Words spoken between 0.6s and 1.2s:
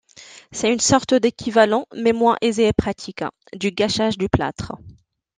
une sorte